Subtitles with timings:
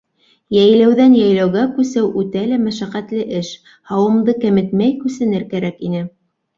[0.59, 3.53] Йәйләүҙән йәйләүгә күсеү үтә лә мәшәҡәтле эш,
[3.93, 6.07] һауымды кәметмәй күсенер кәрәк ине.